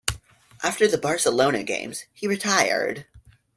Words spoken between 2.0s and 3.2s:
he retired.